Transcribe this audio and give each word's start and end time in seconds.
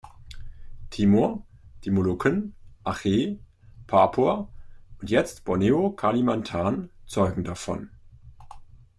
Timor, 0.89 1.45
die 1.83 1.91
Molukken, 1.91 2.55
Aceh, 2.83 3.37
Papua 3.85 4.49
und 4.99 5.11
jetzt 5.11 5.43
Borneo-Kalimantan 5.45 6.89
zeugen 7.05 7.43
davon. 7.43 7.91